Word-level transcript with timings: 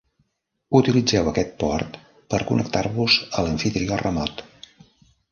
Utilitzeu 0.77 1.27
aquest 1.31 1.51
port 1.63 1.99
per 2.33 2.39
connectar-vos 2.51 3.17
a 3.27 3.43
l'amfitrió 3.49 3.99
remot. 4.03 4.43